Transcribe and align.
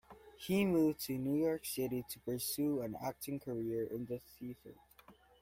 He 0.35 0.65
moved 0.65 1.01
to 1.01 1.11
New 1.19 1.39
York 1.39 1.63
City 1.63 2.03
to 2.09 2.19
pursue 2.21 2.81
an 2.81 2.95
acting 2.99 3.39
career 3.39 3.83
in 3.83 4.07
the 4.07 4.17
theatre. 4.17 4.77